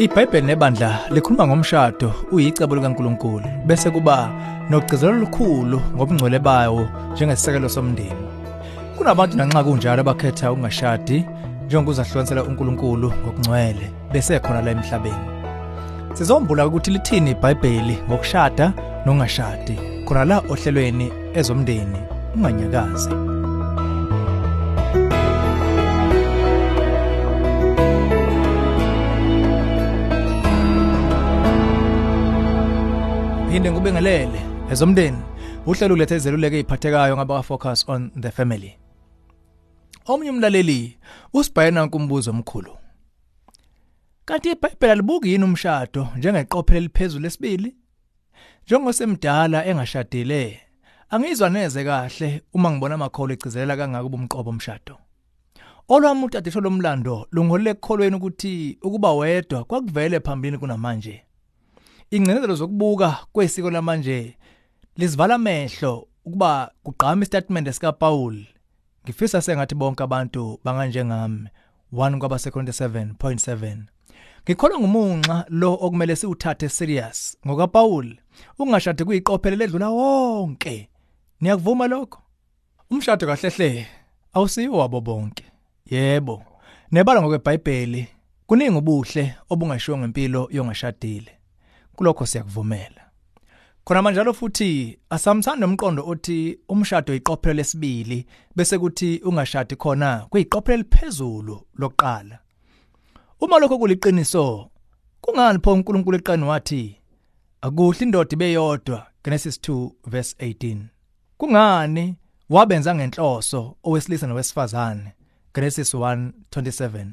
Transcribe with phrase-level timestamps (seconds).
[0.00, 4.30] iBhayibheli nebandla likhuluma ngomshado uyicebo likaNkuluNkulu bese kuba
[4.70, 8.26] nogcizelelo olukhulu ngobungcwele bawo njengesisekelo somndeni.
[8.96, 11.26] Kunabantu nanxa kunjalo abakhetha ukungashadi
[11.66, 15.26] njengokuzahlukanisela uNkulunkulu ngokungcwele bese khona la emhlabeni.
[16.14, 18.72] Sizombula ukuthi lithini iBhayibheli ngokushada
[19.06, 22.00] nokungashadi khona la ohlelweni ezomndeni
[22.34, 23.29] unganyakazi.
[33.50, 34.40] Phinde ngubingelele
[34.72, 35.18] ezomndeni
[35.66, 38.78] uhlelo ulethe izeluleko eziphathekayo ngaba focus on the family.
[40.06, 40.98] Omnye umlaleli
[41.32, 42.72] usibhayena nkumbuzo omkhulu.
[44.24, 47.76] Kanti iBhayibheli alibuki yini umshado njengeqophelo liphezulu lesibili?
[48.66, 50.60] Njengosemdala engashadile,
[51.10, 54.94] angizwa neze kahle uma ngibona amakholo egcizelela kangaka ubumqobo omshado.
[55.88, 61.24] Olwami utadisho lomlando lungolele ekukholweni ukuthi ukuba wedwa kwakuvele phambili kunamanje.
[62.10, 64.36] Ingcenezelo zokubuka kwesiko lamanje
[64.96, 68.46] lizivala amehlo ukuba kugqama istatement sika Paul
[69.04, 71.48] ngifisa sengathi bonke abantu banganjengami
[71.92, 73.76] 1 kwabasekhonto 7.7
[74.44, 78.16] ngikholwa ngumunxa lo okumele siwuthathe serious ngoka Paul
[78.58, 80.88] ungashade kuyiqophelo ledlula wonke.
[81.40, 82.22] Niyakuvuma lokho?
[82.90, 83.86] Umshado kahlehle
[84.32, 85.44] awusiyo wabo bonke.
[85.86, 86.42] Yebo
[86.92, 88.08] nebala ngokweBhayibheli
[88.46, 91.39] kuningi ubuhle obungashiwo ngempilo yongashadile.
[92.00, 93.02] Kulokho siyakuvumela.
[93.84, 98.26] Khona manje futhi asamthanda umqondo othi umshado iqophelo lesibili
[98.56, 102.38] bese kuthi ungashadi khona kuyiqophelo liphezulu lokuqala.
[103.40, 104.70] Uma lokho kuliqiniso
[105.20, 106.96] kungani pho uNkulunkulu eqani wathi
[107.60, 110.76] akuhle indoda ibeyodwa Genesis 2 verse 18
[111.38, 112.16] kungani
[112.50, 115.12] wabenza ngenhloso owesilisa nowesifazane?
[115.54, 117.06] Genesis 1:27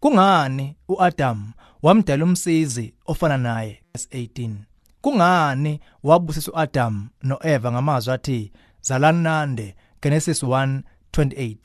[0.00, 4.50] kungani uAdam wamdala umsizi ofana naye verse18
[5.00, 11.56] kungani wabusisa uAdam noEva ngamazwi athi zalanande Genesis 1:28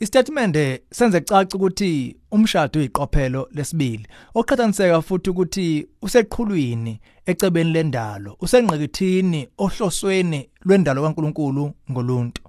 [0.00, 0.56] Istatement
[0.90, 11.02] senze caca ukuthi umshado uyiqophelo lesibili oqhathaniseka futhi ukuthi useqhulwini ecebeni lendalo usengqikithini ohlosweni lwendalo
[11.02, 12.42] kaNkuluNkulu ngoluntu.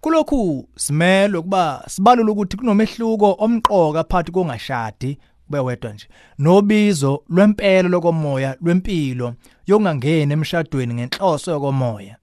[0.00, 5.18] Kulokhu simelo ukuba sibalula ukuthi kunomehluko omqoka phakathi kongashadi
[5.50, 6.08] kube wedwa nje.
[6.38, 9.34] Nobizo lwempela lokomoya lwempilo
[9.66, 12.16] yokungangena emshadweni ngenhloso yokomoya.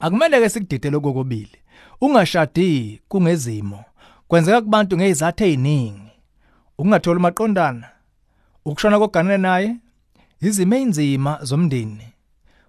[0.00, 1.58] Akumele ke sikudidele kokubili.
[2.00, 3.84] Ungashadi kungezimo
[4.28, 6.10] kwenzeka kubantu ngezathu eziningi
[6.78, 7.88] ukungathola maqondana
[8.64, 9.76] ukushona koganene naye
[10.40, 12.06] izimo einzima zomndeni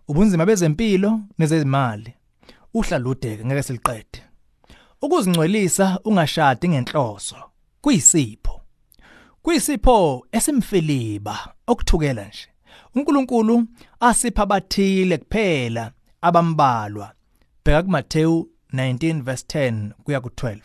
[0.08, 2.14] ubunzima bezempilo nezezimali.
[2.74, 4.20] Uhlaludeke ngeke siliqede.
[5.02, 7.36] Ukuzingcwelisa ungashadi ngenhloso
[7.82, 8.63] kuyisipho.
[9.44, 12.48] Kuyisipho esimfiliba okuthukela nje.
[12.96, 13.66] uNkulunkulu
[14.00, 17.12] asipha abathile kuphela abambalwa.
[17.66, 20.58] Bheka kuMateyu 19 verse 10 kuya ku12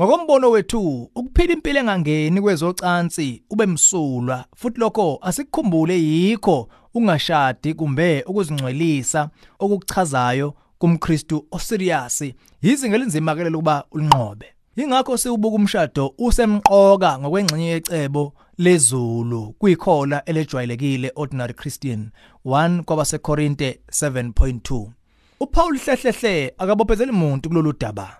[0.00, 9.30] Ngokombono wethu ukuphila impilo engangeni kwezocansi ube msulwa futhi lokho asikukhumbule yikho ungashadi kumbe ukuzingcwelisa
[9.58, 12.24] okuchazayo kumKristu oserious
[12.62, 14.54] izinga elinzima ke lokuba ulinqobe.
[14.76, 22.10] Ingakho siwubuka umshado usemqoka ngokwengxenye yecebo lezulu kuyikhola elejwayelekile ordinary Christian
[22.46, 24.86] 1 kwabaseKorinte 7.2
[25.40, 28.16] uPaul hlehlehle akabophezeli umuntu kulolu daba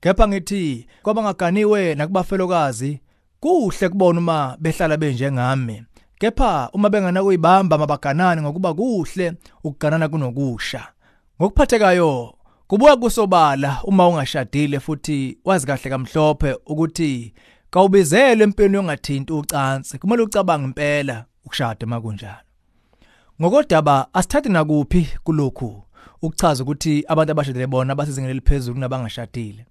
[0.00, 3.00] kepha ngithi kwabangaganiwe nakubafelokazi
[3.40, 5.82] kuhle kubona uma behlala benjengami
[6.18, 9.32] kepha uma bengana kuyibamba mabaganane ngokuba kuhle
[9.64, 10.88] ukuganana kunokusha.
[11.40, 12.33] Ngokuphathekayo
[12.66, 17.34] kubuya kusobala uma ungashadile futhi wazi kahle kamhlophe ukuthi
[17.70, 19.98] kawubizelwe empilweni yongathinti ucansi.
[19.98, 22.44] Kumele ucabange impela ukushada makunjalo
[23.42, 25.82] ngokodaba asithathe nakuphi kulokhu
[26.22, 29.66] ukuchaza ukuthi abantu abashadile bona basizingeni eliphezulu kunabangashadile?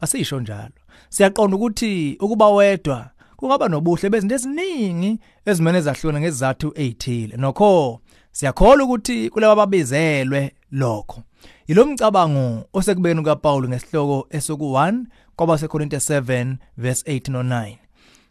[0.00, 0.72] Asisho njalo.
[1.08, 8.00] Siyaqonda ukuthi ukuba wedwa kungaba nobuhle bezinto eziningi ezimene zahlukana ngezizathu ezithile nokho
[8.32, 11.22] siyakholwa ukuthi kulabo ababizelwe lokho
[11.68, 15.04] Yilomcabango osekubeni kaPaul ngesihloko esoku1
[15.36, 17.76] kwabaseKorinte 7 verse 8 no 9.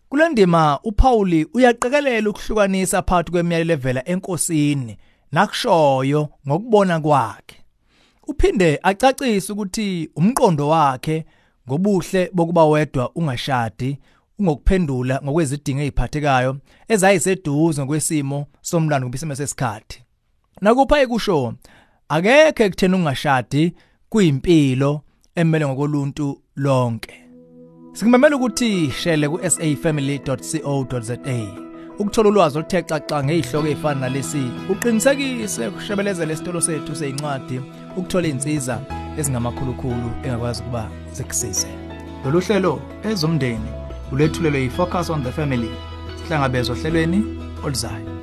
[0.10, 4.98] Kulendima uPaul uyaqekelela ukuhlukanisa phakathi kwemiyalelo evela enkosini
[5.32, 7.58] nakushoyo ngokubona kwakhe.
[8.28, 11.26] Uphinde acacise ukuthi umqondo wakhe
[11.68, 14.00] ngobuhle bokuba wedwa ungashadi
[14.40, 19.98] ungokuphendula ngokwezidingo eziphathekayo ezayiseduze ngokwesimo somlando kubisimo sesikhathi.
[20.62, 21.54] Nakupha ekusho
[22.10, 23.74] akekho ekuthena ungashadi
[24.10, 25.02] kuyimpilo
[25.36, 27.16] emele ngokoluntu lonke.
[27.94, 31.18] Sikumemela ukuthi shele ku safamily.co.za
[32.00, 34.44] ukuthola ulwazi oluthe xaxa ngezihloko ezifana nalesi.
[34.70, 37.62] Uqinisekise ukushebelezela isitolo sethu sezincwadi
[37.98, 38.76] ukuthola izinsiza
[39.18, 41.68] ezingamakhulukhulu engakwazi ukuba zikusize.
[42.26, 45.70] Lolu hlelo ezomndeni ulethulelwe yi-focus on the family
[46.18, 47.24] sihlangabezwa ohlelweni
[47.64, 48.15] oluzayo.